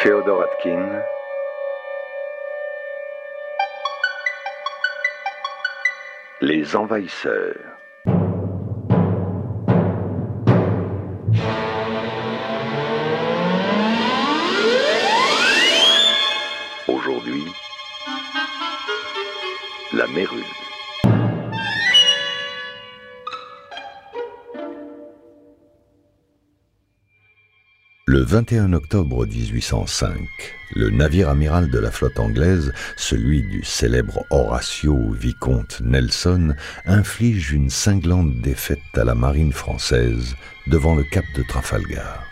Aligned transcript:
Féodor 0.00 0.44
Atkin. 0.44 1.02
Les 6.40 6.76
envahisseurs. 6.76 7.56
Aujourd'hui, 16.86 17.42
la 19.92 20.06
mérule. 20.06 20.57
Le 28.10 28.22
21 28.22 28.72
octobre 28.72 29.26
1805, 29.26 30.18
le 30.74 30.88
navire 30.88 31.28
amiral 31.28 31.68
de 31.68 31.78
la 31.78 31.90
flotte 31.90 32.18
anglaise, 32.18 32.72
celui 32.96 33.42
du 33.42 33.62
célèbre 33.62 34.24
Horatio 34.30 35.10
Vicomte 35.10 35.82
Nelson, 35.82 36.54
inflige 36.86 37.52
une 37.52 37.68
cinglante 37.68 38.40
défaite 38.40 38.78
à 38.94 39.04
la 39.04 39.14
marine 39.14 39.52
française 39.52 40.36
devant 40.68 40.94
le 40.94 41.02
cap 41.02 41.26
de 41.36 41.42
Trafalgar. 41.42 42.24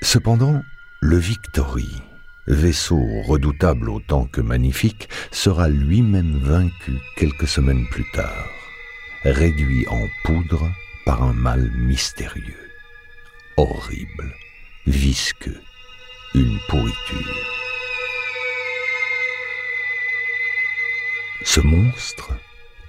Cependant, 0.00 0.62
le 1.02 1.18
Victory, 1.18 2.00
vaisseau 2.46 3.04
redoutable 3.26 3.90
autant 3.90 4.24
que 4.24 4.40
magnifique, 4.40 5.10
sera 5.32 5.68
lui-même 5.68 6.40
vaincu 6.42 6.94
quelques 7.14 7.46
semaines 7.46 7.86
plus 7.90 8.10
tard, 8.14 8.48
réduit 9.24 9.86
en 9.88 10.06
poudre 10.24 10.66
par 11.04 11.22
un 11.22 11.34
mal 11.34 11.70
mystérieux 11.76 12.69
horrible, 13.56 14.34
visqueux, 14.86 15.60
une 16.34 16.58
pourriture. 16.68 17.50
Ce 21.44 21.60
monstre, 21.60 22.30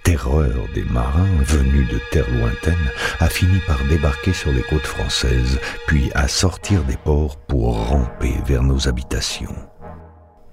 terreur 0.04 0.68
des 0.74 0.84
marins 0.84 1.42
venus 1.44 1.88
de 1.90 2.00
terres 2.12 2.30
lointaines, 2.32 2.92
a 3.20 3.30
fini 3.30 3.60
par 3.66 3.84
débarquer 3.86 4.34
sur 4.34 4.52
les 4.52 4.64
côtes 4.64 4.82
françaises, 4.82 5.60
puis 5.88 6.12
à 6.16 6.28
sortir 6.28 6.84
des 6.84 6.98
ports 6.98 7.38
pour 7.38 7.88
ramper 7.88 8.36
vers 8.46 8.64
nos 8.64 8.88
habitations, 8.88 9.56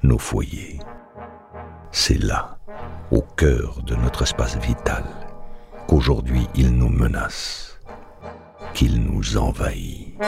nos 0.02 0.18
foyers. 0.18 0.78
C'est 1.90 2.22
là, 2.22 2.58
au 3.10 3.22
cœur 3.22 3.82
de 3.82 3.94
notre 3.96 4.22
espace 4.22 4.56
vital, 4.58 5.04
qu'aujourd'hui 5.88 6.46
il 6.54 6.76
nous 6.76 6.90
menace 6.90 7.78
qu'il 8.74 9.02
nous 9.02 9.36
envahit. 9.36 10.07
C'est 10.20 10.26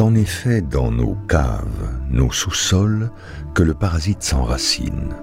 en 0.00 0.14
effet 0.14 0.62
dans 0.62 0.90
nos 0.90 1.16
caves, 1.28 2.00
nos 2.10 2.32
sous-sols, 2.32 3.10
que 3.54 3.62
le 3.62 3.74
parasite 3.74 4.22
s'enracine. 4.22 5.14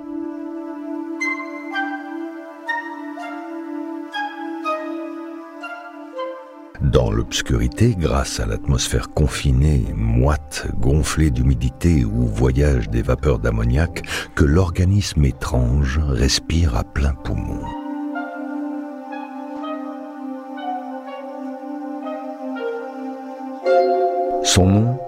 L'obscurité, 7.17 7.95
grâce 7.97 8.39
à 8.39 8.45
l'atmosphère 8.45 9.09
confinée, 9.09 9.83
moite, 9.95 10.67
gonflée 10.79 11.31
d'humidité 11.31 12.05
ou 12.05 12.27
voyage 12.27 12.89
des 12.89 13.01
vapeurs 13.01 13.39
d'ammoniac, 13.39 14.03
que 14.35 14.45
l'organisme 14.45 15.25
étrange 15.25 15.99
respire 15.99 16.75
à 16.77 16.83
plein 16.83 17.15
poumon. 17.15 17.61
Son 24.43 24.67
nom 24.67 24.99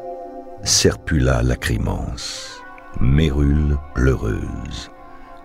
Serpula 0.63 1.44
lacrimans, 1.44 2.16
mérule 3.00 3.78
pleureuse, 3.94 4.89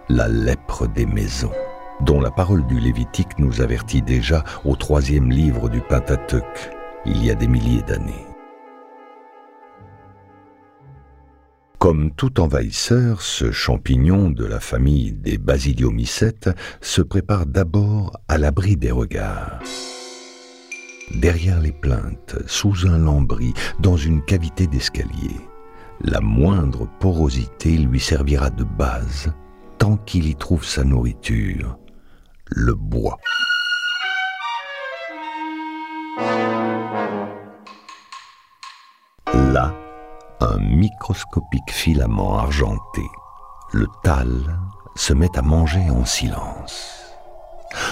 la 0.08 0.28
lèpre 0.28 0.88
des 0.88 1.06
maisons 1.06 1.52
dont 2.00 2.20
la 2.20 2.30
parole 2.30 2.66
du 2.66 2.78
Lévitique 2.80 3.38
nous 3.38 3.60
avertit 3.60 4.02
déjà 4.02 4.44
au 4.64 4.76
troisième 4.76 5.30
livre 5.30 5.68
du 5.68 5.80
Pentateuque, 5.80 6.70
il 7.06 7.24
y 7.24 7.30
a 7.30 7.34
des 7.34 7.48
milliers 7.48 7.82
d'années. 7.82 8.26
Comme 11.78 12.12
tout 12.12 12.40
envahisseur, 12.40 13.20
ce 13.20 13.52
champignon 13.52 14.30
de 14.30 14.46
la 14.46 14.58
famille 14.58 15.12
des 15.12 15.36
basiliomycètes 15.36 16.48
se 16.80 17.02
prépare 17.02 17.44
d'abord 17.44 18.18
à 18.26 18.38
l'abri 18.38 18.76
des 18.76 18.90
regards. 18.90 19.60
Derrière 21.14 21.60
les 21.60 21.72
plaintes, 21.72 22.36
sous 22.46 22.86
un 22.86 22.96
lambris, 22.96 23.52
dans 23.80 23.98
une 23.98 24.24
cavité 24.24 24.66
d'escalier, 24.66 25.36
la 26.00 26.22
moindre 26.22 26.88
porosité 27.00 27.76
lui 27.76 28.00
servira 28.00 28.48
de 28.48 28.64
base 28.64 29.30
tant 29.76 29.98
qu'il 29.98 30.26
y 30.26 30.34
trouve 30.34 30.64
sa 30.64 30.84
nourriture, 30.84 31.76
le 32.50 32.74
bois. 32.74 33.18
Là, 39.32 39.72
un 40.40 40.58
microscopique 40.58 41.70
filament 41.70 42.38
argenté, 42.38 43.02
le 43.72 43.86
tal, 44.02 44.58
se 44.94 45.12
met 45.12 45.36
à 45.36 45.42
manger 45.42 45.90
en 45.90 46.04
silence. 46.04 47.16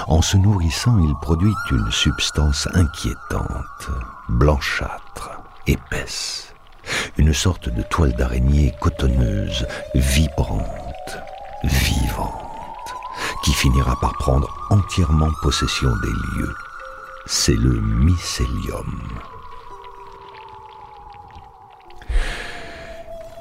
En 0.06 0.22
se 0.22 0.36
nourrissant, 0.36 0.98
il 0.98 1.14
produit 1.20 1.54
une 1.70 1.90
substance 1.90 2.69
inquiétante, 2.74 3.90
blanchâtre, 4.28 5.42
épaisse, 5.66 6.54
une 7.16 7.32
sorte 7.32 7.69
de 7.69 7.82
toile 7.82 8.12
d'araignée 8.12 8.72
cotonneuse, 8.80 9.66
vibrante, 9.94 11.19
vivante 11.64 12.41
qui 13.42 13.53
finira 13.53 13.98
par 14.00 14.14
prendre 14.14 14.54
entièrement 14.70 15.30
possession 15.42 15.91
des 16.03 16.38
lieux. 16.38 16.54
C'est 17.26 17.56
le 17.56 17.80
mycélium. 17.80 19.00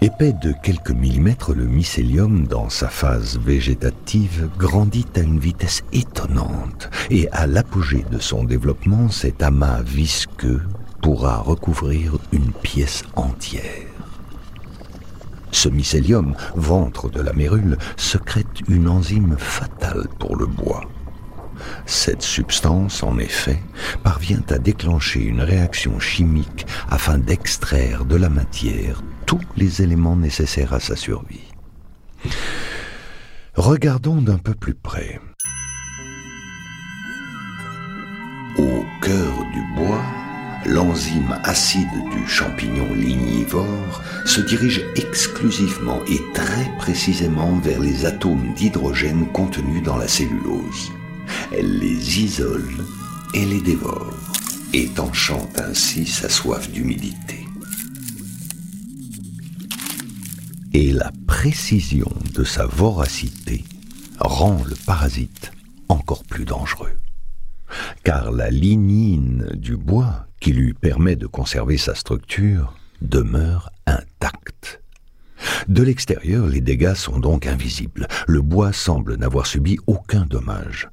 Épais 0.04 0.34
de 0.34 0.52
quelques 0.64 0.90
millimètres, 0.90 1.54
le 1.54 1.66
mycélium, 1.66 2.48
dans 2.48 2.70
sa 2.70 2.90
phase 2.90 3.38
végétative, 3.38 4.50
grandit 4.58 5.06
à 5.16 5.20
une 5.20 5.38
vitesse 5.38 5.84
étonnante 5.94 6.90
et 7.12 7.30
à 7.32 7.46
l'apogée 7.46 8.04
de 8.10 8.18
son 8.18 8.44
développement, 8.44 9.10
cet 9.10 9.44
amas 9.44 9.84
visqueux 9.84 10.64
pourra 11.04 11.38
recouvrir 11.38 12.18
une 12.32 12.52
pièce 12.52 13.04
entière. 13.16 13.92
Ce 15.52 15.70
mycélium, 15.70 16.34
ventre 16.56 17.10
de 17.10 17.22
la 17.22 17.34
mérule, 17.34 17.78
secrète 17.96 18.41
une 18.68 18.88
enzyme 18.88 19.36
fatale 19.38 20.08
pour 20.20 20.36
le 20.36 20.46
bois. 20.46 20.84
Cette 21.86 22.22
substance, 22.22 23.04
en 23.04 23.18
effet, 23.20 23.62
parvient 24.04 24.44
à 24.50 24.58
déclencher 24.58 25.22
une 25.22 25.42
réaction 25.42 26.00
chimique 26.00 26.66
afin 26.90 27.18
d'extraire 27.18 28.06
de 28.06 28.16
la 28.16 28.30
matière 28.30 29.02
tous 29.26 29.42
les 29.58 29.82
éléments 29.82 30.16
nécessaires 30.16 30.74
à 30.74 30.80
sa 30.80 30.96
survie. 30.96 31.52
Regardons 33.56 34.22
d'un 34.22 34.38
peu 34.38 34.54
plus 34.54 34.74
près. 34.74 35.20
Au 38.58 38.84
cœur 39.02 39.41
l'enzyme 40.82 41.40
acide 41.44 42.10
du 42.12 42.28
champignon 42.28 42.92
lignivore 42.96 44.02
se 44.26 44.42
dirige 44.42 44.84
exclusivement 44.96 46.00
et 46.08 46.20
très 46.34 46.76
précisément 46.80 47.56
vers 47.60 47.80
les 47.80 48.06
atomes 48.06 48.54
d'hydrogène 48.56 49.28
contenus 49.32 49.84
dans 49.84 49.98
la 49.98 50.08
cellulose. 50.08 50.92
Elle 51.52 51.78
les 51.78 52.22
isole 52.22 52.74
et 53.36 53.46
les 53.46 53.62
dévore, 53.62 54.18
étanchant 54.74 55.48
ainsi 55.56 56.08
sa 56.08 56.30
soif 56.30 56.72
d'humidité. 56.72 57.46
Et 60.74 60.92
la 60.94 61.12
précision 61.28 62.12
de 62.34 62.44
sa 62.44 62.66
voracité 62.66 63.64
rend 64.20 64.64
le 64.68 64.76
parasite 64.88 65.52
encore 65.90 66.24
plus 66.24 66.46
dangereux. 66.46 66.98
Car 68.04 68.32
la 68.32 68.50
lignine 68.50 69.48
du 69.54 69.78
bois 69.78 70.26
qui 70.42 70.52
lui 70.52 70.74
permet 70.74 71.16
de 71.16 71.28
conserver 71.28 71.78
sa 71.78 71.96
structure, 71.96 72.76
demeure 73.02 73.72
intacte. 73.86 74.82
De 75.68 75.84
l'extérieur, 75.84 76.48
les 76.48 76.62
dégâts 76.62 76.96
sont 76.96 77.20
donc 77.20 77.48
invisibles. 77.48 78.08
Le 78.28 78.42
bois 78.42 78.74
semble 78.74 79.16
n'avoir 79.16 79.46
subi 79.46 79.78
aucun 79.88 80.26
dommage. 80.26 80.90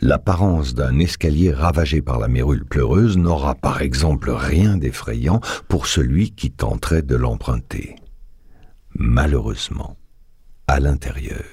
L'apparence 0.00 0.74
d'un 0.74 0.98
escalier 0.98 1.52
ravagé 1.52 2.02
par 2.02 2.18
la 2.18 2.28
mérule 2.28 2.66
pleureuse 2.66 3.16
n'aura 3.16 3.54
par 3.54 3.80
exemple 3.80 4.30
rien 4.30 4.76
d'effrayant 4.76 5.40
pour 5.68 5.86
celui 5.86 6.32
qui 6.32 6.50
tenterait 6.50 7.02
de 7.02 7.16
l'emprunter. 7.16 7.96
Malheureusement, 8.94 9.96
à 10.68 10.80
l'intérieur. 10.80 11.44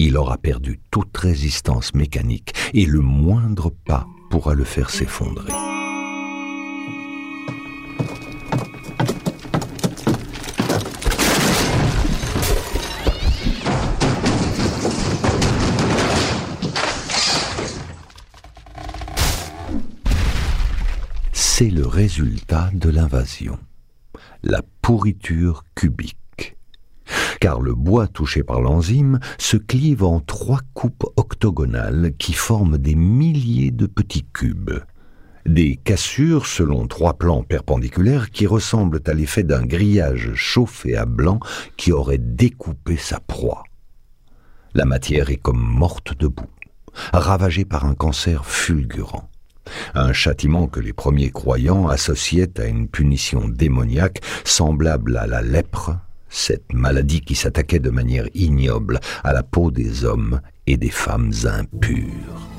Il 0.00 0.16
aura 0.16 0.38
perdu 0.38 0.80
toute 0.90 1.16
résistance 1.16 1.94
mécanique 1.94 2.54
et 2.72 2.86
le 2.86 3.00
moindre 3.00 3.70
pas 3.84 4.06
pourra 4.30 4.54
le 4.54 4.64
faire 4.64 4.90
s'effondrer. 4.90 5.52
Résultat 21.88 22.70
de 22.74 22.90
l'invasion, 22.90 23.58
la 24.42 24.62
pourriture 24.82 25.64
cubique. 25.74 26.56
Car 27.40 27.60
le 27.60 27.74
bois 27.74 28.06
touché 28.06 28.42
par 28.42 28.60
l'enzyme 28.60 29.18
se 29.38 29.56
clive 29.56 30.04
en 30.04 30.20
trois 30.20 30.60
coupes 30.74 31.06
octogonales 31.16 32.12
qui 32.18 32.34
forment 32.34 32.78
des 32.78 32.94
milliers 32.94 33.70
de 33.70 33.86
petits 33.86 34.26
cubes. 34.32 34.78
Des 35.46 35.76
cassures 35.76 36.46
selon 36.46 36.86
trois 36.86 37.14
plans 37.14 37.42
perpendiculaires 37.42 38.30
qui 38.30 38.46
ressemblent 38.46 39.00
à 39.06 39.14
l'effet 39.14 39.42
d'un 39.42 39.64
grillage 39.64 40.34
chauffé 40.34 40.96
à 40.96 41.06
blanc 41.06 41.40
qui 41.78 41.90
aurait 41.90 42.18
découpé 42.18 42.98
sa 42.98 43.18
proie. 43.18 43.64
La 44.74 44.84
matière 44.84 45.30
est 45.30 45.36
comme 45.36 45.60
morte 45.60 46.12
debout, 46.18 46.50
ravagée 47.14 47.64
par 47.64 47.86
un 47.86 47.94
cancer 47.94 48.44
fulgurant 48.44 49.30
un 49.94 50.12
châtiment 50.12 50.66
que 50.66 50.80
les 50.80 50.92
premiers 50.92 51.30
croyants 51.30 51.88
associaient 51.88 52.60
à 52.60 52.64
une 52.64 52.88
punition 52.88 53.48
démoniaque 53.48 54.20
semblable 54.44 55.16
à 55.16 55.26
la 55.26 55.42
lèpre, 55.42 55.96
cette 56.28 56.72
maladie 56.72 57.20
qui 57.20 57.34
s'attaquait 57.34 57.78
de 57.78 57.90
manière 57.90 58.26
ignoble 58.34 59.00
à 59.24 59.32
la 59.32 59.42
peau 59.42 59.70
des 59.70 60.04
hommes 60.04 60.40
et 60.66 60.76
des 60.76 60.90
femmes 60.90 61.32
impures. 61.44 62.57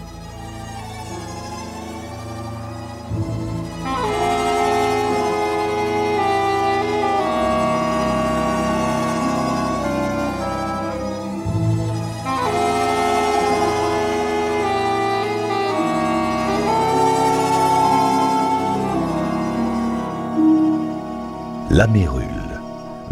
La 21.72 21.86
Mérule, 21.86 22.26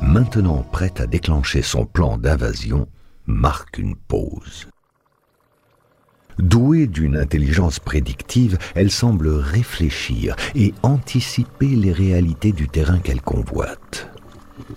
maintenant 0.01 0.65
prête 0.71 0.99
à 0.99 1.05
déclencher 1.05 1.61
son 1.61 1.85
plan 1.85 2.17
d'invasion, 2.17 2.87
marque 3.27 3.77
une 3.77 3.95
pause. 3.95 4.67
Douée 6.39 6.87
d'une 6.87 7.17
intelligence 7.17 7.79
prédictive, 7.79 8.57
elle 8.73 8.89
semble 8.89 9.27
réfléchir 9.27 10.35
et 10.55 10.73
anticiper 10.81 11.67
les 11.67 11.91
réalités 11.91 12.51
du 12.51 12.67
terrain 12.67 12.97
qu'elle 12.97 13.21
convoite. 13.21 14.09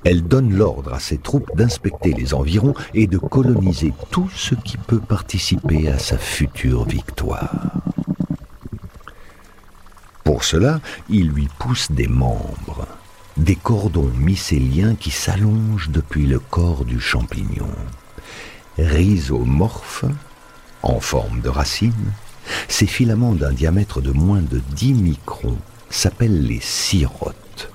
Elle 0.04 0.24
donne 0.24 0.52
l'ordre 0.52 0.92
à 0.92 1.00
ses 1.00 1.16
troupes 1.16 1.50
d'inspecter 1.56 2.12
les 2.12 2.34
environs 2.34 2.74
et 2.92 3.06
de 3.06 3.16
coloniser 3.16 3.94
tout 4.10 4.28
ce 4.34 4.54
qui 4.54 4.76
peut 4.76 5.00
participer 5.00 5.88
à 5.88 5.98
sa 5.98 6.18
future 6.18 6.84
victoire. 6.84 7.72
Pour 10.22 10.44
cela, 10.44 10.80
il 11.08 11.30
lui 11.30 11.48
pousse 11.58 11.90
des 11.90 12.08
membres 12.08 12.86
des 13.40 13.56
cordons 13.56 14.10
mycéliens 14.18 14.94
qui 14.94 15.10
s'allongent 15.10 15.88
depuis 15.88 16.26
le 16.26 16.38
corps 16.38 16.84
du 16.84 17.00
champignon. 17.00 17.70
Rhizomorphes, 18.78 20.04
en 20.82 21.00
forme 21.00 21.40
de 21.40 21.48
racine, 21.48 22.12
ces 22.68 22.86
filaments 22.86 23.34
d'un 23.34 23.52
diamètre 23.52 24.02
de 24.02 24.12
moins 24.12 24.42
de 24.42 24.60
10 24.74 24.94
microns 24.94 25.58
s'appellent 25.88 26.46
les 26.46 26.60
sirotes. 26.60 27.70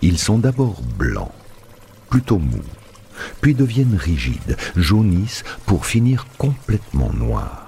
Ils 0.00 0.18
sont 0.18 0.38
d'abord 0.38 0.80
blancs, 0.82 1.32
plutôt 2.08 2.38
mous, 2.38 2.64
puis 3.42 3.54
deviennent 3.54 3.96
rigides, 3.96 4.56
jaunissent 4.76 5.44
pour 5.66 5.84
finir 5.84 6.26
complètement 6.38 7.12
noirs 7.12 7.67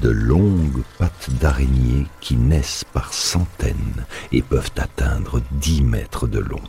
de 0.00 0.10
longues 0.10 0.82
pattes 0.98 1.30
d'araignée 1.40 2.06
qui 2.20 2.36
naissent 2.36 2.84
par 2.92 3.12
centaines 3.12 4.06
et 4.32 4.42
peuvent 4.42 4.72
atteindre 4.76 5.40
dix 5.52 5.82
mètres 5.82 6.26
de 6.26 6.38
long. 6.38 6.62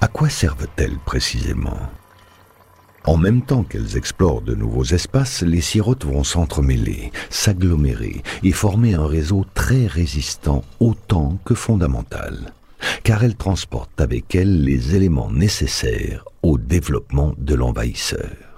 À 0.00 0.08
quoi 0.08 0.28
servent-elles 0.28 0.98
précisément? 1.04 1.78
En 3.04 3.16
même 3.16 3.42
temps 3.42 3.62
qu'elles 3.62 3.96
explorent 3.96 4.42
de 4.42 4.54
nouveaux 4.54 4.84
espaces, 4.84 5.42
les 5.42 5.60
sirotes 5.60 6.04
vont 6.04 6.24
s'entremêler, 6.24 7.12
s'agglomérer 7.30 8.22
et 8.42 8.52
former 8.52 8.94
un 8.94 9.06
réseau 9.06 9.46
très 9.54 9.86
résistant 9.86 10.64
autant 10.80 11.38
que 11.44 11.54
fondamental, 11.54 12.52
car 13.04 13.22
elles 13.22 13.36
transportent 13.36 14.00
avec 14.00 14.34
elles 14.34 14.62
les 14.62 14.96
éléments 14.96 15.30
nécessaires 15.30 16.24
au 16.42 16.58
développement 16.58 17.32
de 17.38 17.54
l'envahisseur. 17.54 18.55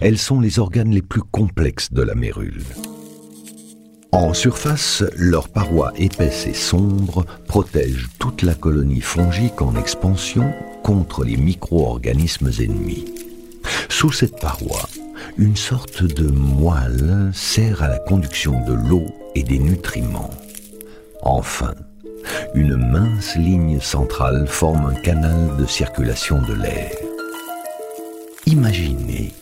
Elles 0.00 0.18
sont 0.18 0.40
les 0.40 0.58
organes 0.58 0.90
les 0.90 1.02
plus 1.02 1.22
complexes 1.22 1.92
de 1.92 2.02
la 2.02 2.14
mérule. 2.14 2.62
En 4.12 4.34
surface, 4.34 5.02
leurs 5.16 5.48
parois 5.48 5.92
épaisses 5.96 6.46
et 6.46 6.54
sombres 6.54 7.24
protègent 7.48 8.08
toute 8.18 8.42
la 8.42 8.54
colonie 8.54 9.00
fongique 9.00 9.62
en 9.62 9.74
expansion 9.74 10.52
contre 10.82 11.24
les 11.24 11.38
micro-organismes 11.38 12.50
ennemis. 12.60 13.06
Sous 13.88 14.12
cette 14.12 14.38
paroi, 14.38 14.88
une 15.38 15.56
sorte 15.56 16.02
de 16.02 16.30
moelle 16.30 17.30
sert 17.32 17.82
à 17.82 17.88
la 17.88 17.98
conduction 17.98 18.62
de 18.66 18.74
l'eau 18.74 19.06
et 19.34 19.42
des 19.42 19.58
nutriments. 19.58 20.30
Enfin, 21.22 21.74
une 22.54 22.76
mince 22.76 23.36
ligne 23.36 23.80
centrale 23.80 24.46
forme 24.46 24.86
un 24.86 25.00
canal 25.00 25.56
de 25.58 25.64
circulation 25.64 26.42
de 26.42 26.52
l'air. 26.52 26.90
Imaginez 28.46 29.32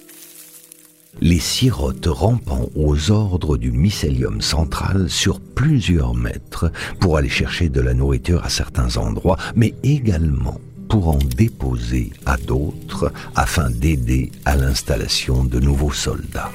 les 1.20 1.38
sirotes 1.38 2.06
rampant 2.06 2.68
aux 2.74 3.10
ordres 3.10 3.56
du 3.56 3.70
mycélium 3.72 4.40
central 4.40 5.10
sur 5.10 5.40
plusieurs 5.40 6.14
mètres 6.14 6.72
pour 6.98 7.16
aller 7.16 7.28
chercher 7.28 7.68
de 7.68 7.80
la 7.80 7.94
nourriture 7.94 8.44
à 8.44 8.48
certains 8.48 8.96
endroits, 8.96 9.36
mais 9.54 9.74
également 9.82 10.60
pour 10.88 11.08
en 11.08 11.18
déposer 11.18 12.12
à 12.26 12.36
d'autres 12.36 13.12
afin 13.36 13.70
d'aider 13.70 14.32
à 14.44 14.56
l'installation 14.56 15.44
de 15.44 15.60
nouveaux 15.60 15.92
soldats. 15.92 16.50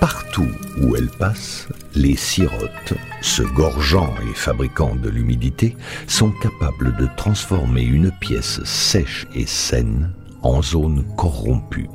Partout 0.00 0.50
où 0.80 0.96
elles 0.96 1.10
passent, 1.10 1.68
les 1.94 2.16
sirotes, 2.16 2.94
se 3.20 3.42
gorgeant 3.42 4.12
et 4.28 4.34
fabriquant 4.34 4.96
de 4.96 5.08
l'humidité, 5.08 5.76
sont 6.06 6.32
capables 6.32 6.96
de 6.96 7.08
transformer 7.16 7.82
une 7.82 8.10
pièce 8.10 8.62
sèche 8.64 9.26
et 9.34 9.46
saine 9.46 10.10
en 10.42 10.62
zone 10.62 11.04
corrompue, 11.16 11.88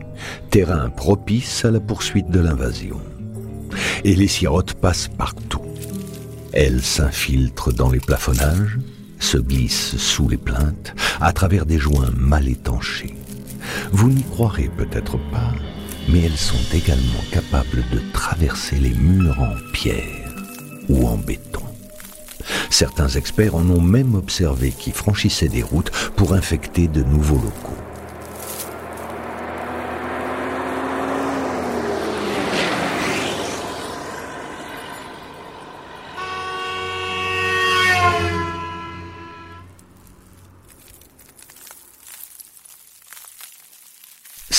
terrain 0.49 0.89
propice 0.89 1.65
à 1.65 1.71
la 1.71 1.79
poursuite 1.79 2.29
de 2.29 2.39
l'invasion. 2.39 2.99
Et 4.03 4.15
les 4.15 4.27
sirotes 4.27 4.73
passent 4.73 5.09
partout. 5.09 5.61
Elles 6.53 6.81
s'infiltrent 6.81 7.73
dans 7.73 7.89
les 7.89 7.99
plafonnages, 7.99 8.79
se 9.19 9.37
glissent 9.37 9.97
sous 9.97 10.29
les 10.29 10.37
plaintes, 10.37 10.95
à 11.19 11.33
travers 11.33 11.65
des 11.65 11.77
joints 11.79 12.11
mal 12.15 12.47
étanchés. 12.47 13.15
Vous 13.91 14.09
n'y 14.09 14.23
croirez 14.23 14.69
peut-être 14.77 15.17
pas, 15.31 15.53
mais 16.09 16.21
elles 16.21 16.37
sont 16.37 16.55
également 16.73 17.23
capables 17.31 17.83
de 17.91 17.99
traverser 18.13 18.77
les 18.77 18.93
murs 18.93 19.39
en 19.39 19.55
pierre 19.73 20.33
ou 20.89 21.07
en 21.07 21.17
béton. 21.17 21.61
Certains 22.69 23.09
experts 23.09 23.55
en 23.55 23.69
ont 23.69 23.81
même 23.81 24.15
observé 24.15 24.71
qui 24.71 24.91
franchissaient 24.91 25.49
des 25.49 25.63
routes 25.63 25.91
pour 26.15 26.33
infecter 26.33 26.87
de 26.87 27.03
nouveaux 27.03 27.35
locaux. 27.35 27.87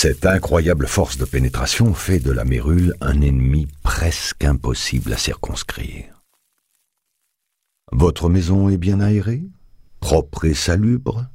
Cette 0.01 0.25
incroyable 0.25 0.87
force 0.87 1.17
de 1.17 1.25
pénétration 1.25 1.93
fait 1.93 2.19
de 2.19 2.31
la 2.31 2.45
mérule 2.45 2.93
un 3.01 3.19
ennemi 3.19 3.67
presque 3.83 4.45
impossible 4.45 5.11
à 5.11 5.17
circonscrire. 5.17 6.23
Votre 7.91 8.29
maison 8.29 8.69
est 8.69 8.77
bien 8.77 9.01
aérée 9.01 9.43
Propre 9.99 10.45
et 10.45 10.53
salubre 10.53 11.27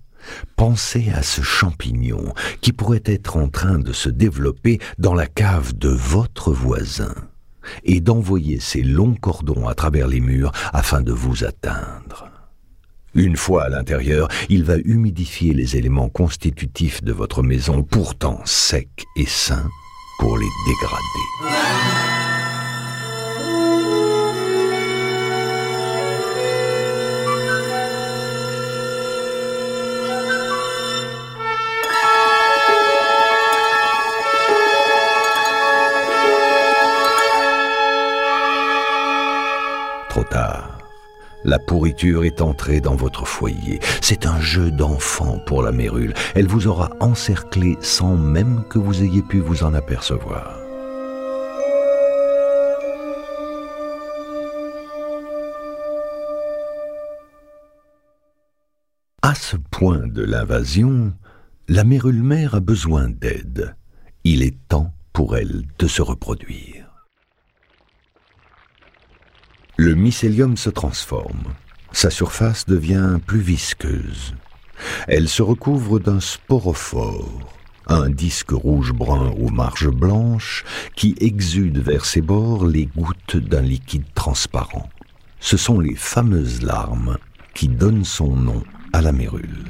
Pensez 0.57 1.11
à 1.15 1.23
ce 1.23 1.43
champignon 1.43 2.33
qui 2.63 2.73
pourrait 2.73 3.03
être 3.05 3.37
en 3.37 3.51
train 3.51 3.79
de 3.79 3.93
se 3.93 4.09
développer 4.09 4.81
dans 4.97 5.13
la 5.13 5.27
cave 5.27 5.77
de 5.77 5.91
votre 5.91 6.51
voisin 6.51 7.15
et 7.83 8.01
d'envoyer 8.01 8.61
ses 8.61 8.81
longs 8.83 9.17
cordons 9.17 9.69
à 9.69 9.75
travers 9.75 10.09
les 10.09 10.21
murs 10.21 10.53
afin 10.73 11.03
de 11.03 11.13
vous 11.13 11.45
atteindre. 11.45 12.34
Une 13.15 13.37
fois 13.37 13.65
à 13.65 13.69
l'intérieur, 13.69 14.29
il 14.49 14.65
va 14.65 14.77
humidifier 14.79 15.55
les 15.55 15.77
éléments 15.77 16.09
constitutifs 16.09 17.03
de 17.05 17.13
votre 17.13 17.45
maison, 17.45 17.85
pourtant 17.85 18.41
secs 18.45 19.05
et 19.17 19.27
sains, 19.27 19.69
pour 20.19 20.37
les 20.37 20.49
dégrader. 20.67 21.25
Trop 40.09 40.25
tard. 40.25 40.74
La 41.45 41.59
pourriture 41.59 42.25
est 42.25 42.41
entrée 42.41 42.81
dans 42.81 42.97
votre 42.97 43.27
foyer. 43.27 43.79
C'est 44.01 44.25
un 44.25 44.41
jeu 44.41 44.71
d'enfant 44.71 45.39
pour 45.45 45.63
la 45.63 45.73
mérule. 45.73 46.15
Elle 46.35 46.47
vous 46.47 46.67
aura 46.67 46.89
encerclé 47.01 47.77
sans 47.81 48.17
même 48.17 48.65
que 48.71 48.79
vous 48.79 49.03
ayez 49.03 49.21
pu 49.21 49.41
vous 49.41 49.63
en 49.63 49.75
apercevoir. 49.75 50.59
À 59.21 59.35
ce 59.35 59.57
point 59.57 60.07
de 60.07 60.23
l'invasion, 60.23 61.13
la 61.69 61.85
mérule 61.85 62.23
mère 62.23 62.55
a 62.55 62.61
besoin 62.61 63.09
d'aide. 63.11 63.75
Il 64.25 64.43
est 64.43 64.57
temps 64.69 64.95
pour 65.13 65.37
elle 65.37 65.65
de 65.79 65.87
se 65.87 66.01
reproduire 66.01 66.84
le 69.77 69.95
mycélium 69.95 70.57
se 70.57 70.71
transforme. 70.71 71.55
Sa 71.93 72.11
surface 72.11 72.67
devient 72.67 73.19
plus 73.27 73.41
visqueuse. 73.41 74.35
Elle 75.09 75.29
se 75.29 75.43
recouvre 75.43 75.99
d'un 75.99 76.21
sporophore, 76.21 77.41
un 77.87 78.09
disque 78.09 78.51
rouge-brun 78.51 79.33
aux 79.39 79.51
marges 79.51 79.91
blanches 79.91 80.65
qui 80.97 81.15
exude 81.21 81.79
vers 81.79 82.05
ses 82.05 82.21
bords 82.21 82.67
les 82.67 82.87
gouttes 82.87 83.37
d'un 83.37 83.63
liquide 83.63 84.07
transparent. 84.15 84.89
Ce 85.41 85.57
sont 85.57 85.81
les 85.81 85.95
fameuses 85.95 86.63
larmes 86.63 87.19
qui 87.55 87.69
donnent 87.69 88.05
son 88.05 88.35
nom 88.35 88.63
à 88.93 89.03
la 89.03 89.13
mérule. 89.13 89.65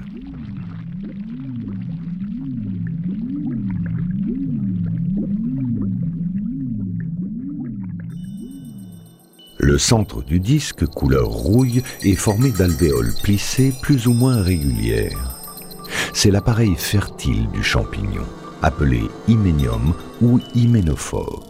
Le 9.64 9.78
centre 9.78 10.22
du 10.22 10.40
disque, 10.40 10.84
couleur 10.84 11.26
rouille, 11.26 11.82
est 12.02 12.16
formé 12.16 12.50
d'alvéoles 12.50 13.14
plissées 13.22 13.72
plus 13.80 14.06
ou 14.06 14.12
moins 14.12 14.42
régulières. 14.42 15.38
C'est 16.12 16.30
l'appareil 16.30 16.74
fertile 16.76 17.48
du 17.50 17.62
champignon, 17.62 18.26
appelé 18.60 19.00
hyménium 19.26 19.94
ou 20.20 20.38
hyménophore. 20.54 21.44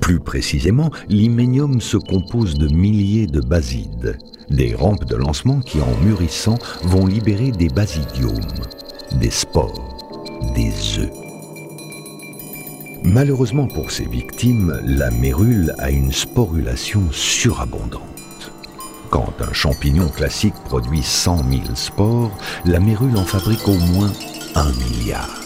Plus 0.00 0.20
précisément, 0.20 0.92
l'hyménium 1.08 1.80
se 1.80 1.96
compose 1.96 2.54
de 2.54 2.72
milliers 2.72 3.26
de 3.26 3.40
basides, 3.40 4.16
des 4.48 4.72
rampes 4.72 5.04
de 5.04 5.16
lancement 5.16 5.58
qui, 5.58 5.80
en 5.80 5.96
mûrissant, 6.04 6.58
vont 6.84 7.08
libérer 7.08 7.50
des 7.50 7.70
basidiomes, 7.70 8.38
des 9.20 9.32
spores, 9.32 10.52
des 10.54 11.00
œufs. 11.00 11.25
Malheureusement 13.06 13.68
pour 13.68 13.92
ses 13.92 14.04
victimes, 14.04 14.80
la 14.84 15.12
mérule 15.12 15.72
a 15.78 15.90
une 15.90 16.10
sporulation 16.10 17.04
surabondante. 17.12 18.02
Quand 19.10 19.32
un 19.40 19.52
champignon 19.52 20.08
classique 20.08 20.56
produit 20.64 21.04
100 21.04 21.44
000 21.48 21.62
spores, 21.76 22.36
la 22.64 22.80
mérule 22.80 23.16
en 23.16 23.24
fabrique 23.24 23.68
au 23.68 23.78
moins 23.78 24.12
un 24.56 24.72
milliard. 24.72 25.40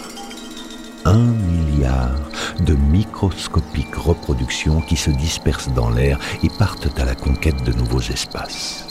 Un 1.04 1.18
milliard 1.18 2.16
de 2.60 2.72
microscopiques 2.74 3.94
reproductions 3.94 4.80
qui 4.80 4.96
se 4.96 5.10
dispersent 5.10 5.74
dans 5.74 5.90
l'air 5.90 6.18
et 6.42 6.48
partent 6.58 6.98
à 6.98 7.04
la 7.04 7.14
conquête 7.14 7.62
de 7.64 7.72
nouveaux 7.72 8.00
espaces. 8.00 8.86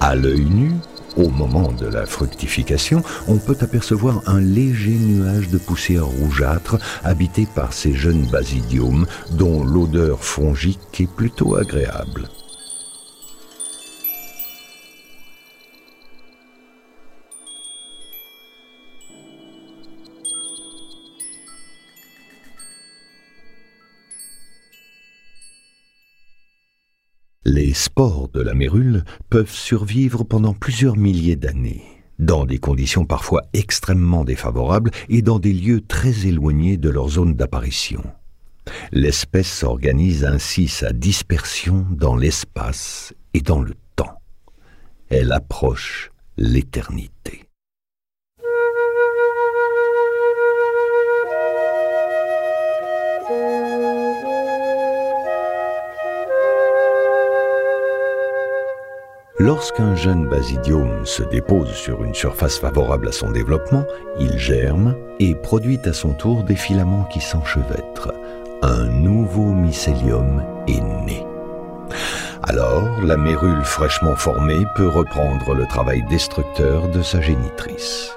À 0.00 0.14
l'œil 0.14 0.44
nu, 0.44 0.74
au 1.16 1.28
moment 1.28 1.72
de 1.72 1.86
la 1.86 2.06
fructification, 2.06 3.02
on 3.28 3.36
peut 3.36 3.56
apercevoir 3.60 4.22
un 4.26 4.40
léger 4.40 4.90
nuage 4.90 5.48
de 5.48 5.58
poussière 5.58 6.06
rougeâtre 6.06 6.76
habité 7.04 7.46
par 7.54 7.72
ces 7.72 7.94
jeunes 7.94 8.26
basidiomes 8.26 9.06
dont 9.32 9.64
l'odeur 9.64 10.22
fongique 10.24 11.00
est 11.00 11.10
plutôt 11.10 11.56
agréable. 11.56 12.28
De 28.00 28.40
la 28.40 28.54
mérule 28.54 29.04
peuvent 29.28 29.50
survivre 29.50 30.24
pendant 30.24 30.54
plusieurs 30.54 30.96
milliers 30.96 31.36
d'années, 31.36 31.84
dans 32.18 32.46
des 32.46 32.58
conditions 32.58 33.04
parfois 33.04 33.42
extrêmement 33.52 34.24
défavorables 34.24 34.90
et 35.10 35.20
dans 35.20 35.38
des 35.38 35.52
lieux 35.52 35.82
très 35.82 36.26
éloignés 36.26 36.78
de 36.78 36.88
leur 36.88 37.10
zone 37.10 37.34
d'apparition. 37.34 38.02
L'espèce 38.90 39.64
organise 39.64 40.24
ainsi 40.24 40.66
sa 40.68 40.94
dispersion 40.94 41.84
dans 41.90 42.16
l'espace 42.16 43.12
et 43.34 43.42
dans 43.42 43.60
le 43.60 43.74
temps. 43.96 44.18
Elle 45.10 45.32
approche 45.32 46.10
l'éternité. 46.38 47.49
Lorsqu'un 59.42 59.94
jeune 59.94 60.28
basidium 60.28 61.06
se 61.06 61.22
dépose 61.22 61.72
sur 61.72 62.04
une 62.04 62.12
surface 62.12 62.58
favorable 62.58 63.08
à 63.08 63.12
son 63.12 63.30
développement, 63.30 63.86
il 64.18 64.36
germe 64.36 64.94
et 65.18 65.34
produit 65.34 65.80
à 65.86 65.94
son 65.94 66.12
tour 66.12 66.44
des 66.44 66.56
filaments 66.56 67.04
qui 67.04 67.22
s'enchevêtrent. 67.22 68.12
Un 68.60 68.84
nouveau 68.84 69.54
mycélium 69.54 70.44
est 70.68 70.82
né. 71.06 71.24
Alors, 72.42 73.00
la 73.02 73.16
mérule 73.16 73.64
fraîchement 73.64 74.14
formée 74.14 74.62
peut 74.76 74.88
reprendre 74.88 75.54
le 75.54 75.66
travail 75.66 76.04
destructeur 76.10 76.88
de 76.88 77.00
sa 77.00 77.22
génitrice. 77.22 78.14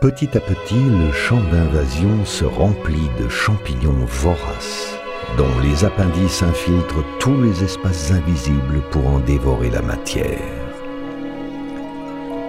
Petit 0.00 0.38
à 0.38 0.40
petit, 0.40 0.84
le 0.84 1.10
champ 1.10 1.42
d'invasion 1.50 2.24
se 2.24 2.44
remplit 2.44 3.10
de 3.18 3.28
champignons 3.28 4.04
voraces 4.06 5.00
dont 5.36 5.58
les 5.62 5.84
appendices 5.84 6.42
infiltrent 6.42 7.04
tous 7.18 7.40
les 7.42 7.64
espaces 7.64 8.10
invisibles 8.10 8.80
pour 8.90 9.06
en 9.06 9.18
dévorer 9.20 9.70
la 9.70 9.82
matière. 9.82 10.40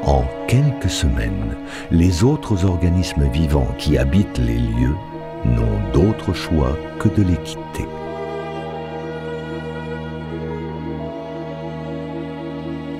En 0.03 0.23
quelques 0.47 0.89
semaines, 0.89 1.57
les 1.91 2.23
autres 2.23 2.65
organismes 2.65 3.27
vivants 3.27 3.73
qui 3.77 3.97
habitent 3.97 4.37
les 4.37 4.57
lieux 4.57 4.95
n'ont 5.43 5.91
d'autre 5.93 6.33
choix 6.33 6.77
que 6.99 7.09
de 7.09 7.23
les 7.23 7.37
quitter. 7.37 7.85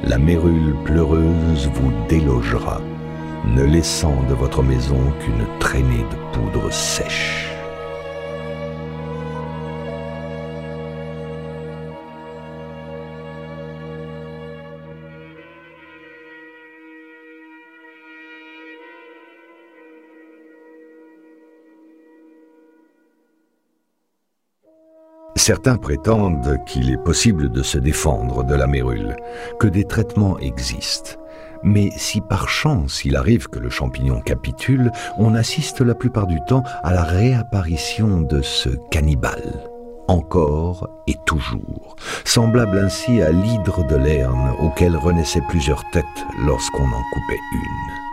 La 0.04 0.18
mérule 0.18 0.76
pleureuse 0.84 1.70
vous 1.74 1.92
délogera, 2.08 2.82
ne 3.46 3.64
laissant 3.64 4.24
de 4.30 4.34
votre 4.34 4.64
maison 4.64 5.00
qu'une 5.20 5.46
traînée 5.60 6.06
de 6.12 6.38
poudre 6.38 6.72
sèche. 6.72 7.47
Certains 25.38 25.78
prétendent 25.78 26.58
qu'il 26.66 26.90
est 26.90 26.98
possible 26.98 27.52
de 27.52 27.62
se 27.62 27.78
défendre 27.78 28.44
de 28.44 28.56
la 28.56 28.66
mérule, 28.66 29.16
que 29.60 29.68
des 29.68 29.86
traitements 29.86 30.40
existent. 30.40 31.12
Mais 31.64 31.90
si 31.96 32.22
par 32.22 32.50
chance 32.50 33.06
il 33.06 33.16
arrive 33.16 33.48
que 33.48 33.60
le 33.60 33.70
champignon 33.70 34.20
capitule, 34.20 34.92
on 35.18 35.36
assiste 35.36 35.82
la 35.82 35.94
plupart 35.94 36.26
du 36.26 36.40
temps 36.48 36.64
à 36.84 36.92
la 36.92 37.04
réapparition 37.04 38.22
de 38.22 38.42
ce 38.42 38.70
cannibale, 38.90 39.70
encore 40.08 40.90
et 41.08 41.16
toujours, 41.26 41.96
semblable 42.26 42.80
ainsi 42.80 43.22
à 43.22 43.30
l'hydre 43.30 43.88
de 43.88 43.96
Lerne 43.96 44.54
auquel 44.60 44.98
renaissaient 44.98 45.42
plusieurs 45.50 45.84
têtes 45.92 46.04
lorsqu'on 46.46 46.84
en 46.84 47.04
coupait 47.14 47.44
une. 47.54 48.07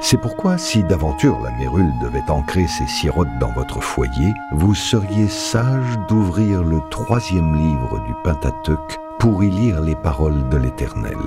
C'est 0.00 0.20
pourquoi, 0.20 0.58
si 0.58 0.84
d'aventure 0.84 1.40
la 1.40 1.50
mérule 1.50 1.92
devait 2.00 2.30
ancrer 2.30 2.66
ses 2.68 2.86
sirottes 2.86 3.38
dans 3.40 3.52
votre 3.52 3.82
foyer, 3.82 4.32
vous 4.52 4.74
seriez 4.74 5.28
sage 5.28 5.98
d'ouvrir 6.08 6.62
le 6.62 6.80
troisième 6.88 7.56
livre 7.56 7.98
du 8.06 8.14
Pentateuque 8.22 8.98
pour 9.18 9.42
y 9.42 9.50
lire 9.50 9.80
les 9.80 9.96
paroles 9.96 10.48
de 10.50 10.56
l'Éternel. 10.56 11.18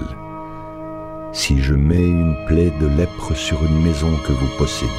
Si 1.33 1.61
je 1.61 1.75
mets 1.75 2.07
une 2.07 2.35
plaie 2.47 2.71
de 2.79 2.87
lèpre 2.87 3.35
sur 3.35 3.63
une 3.63 3.83
maison 3.83 4.11
que 4.25 4.31
vous 4.31 4.57
possédez, 4.57 4.91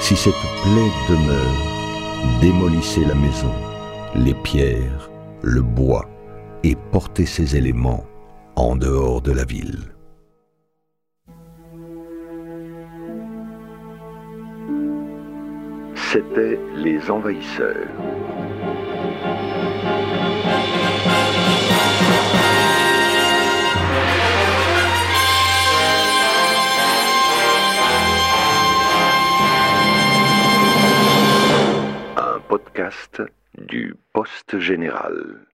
si 0.00 0.16
cette 0.16 0.34
plaie 0.62 0.92
demeure, 1.08 2.40
démolissez 2.40 3.04
la 3.04 3.14
maison, 3.14 3.52
les 4.14 4.34
pierres, 4.34 5.10
le 5.42 5.62
bois, 5.62 6.08
et 6.62 6.76
portez 6.92 7.26
ces 7.26 7.56
éléments 7.56 8.04
en 8.56 8.76
dehors 8.76 9.20
de 9.20 9.32
la 9.32 9.44
ville. 9.44 9.94
C'étaient 16.12 16.58
les 16.74 17.08
envahisseurs. 17.08 17.86
Un 32.16 32.40
podcast 32.48 33.22
du 33.56 33.94
Poste 34.12 34.58
Général. 34.58 35.46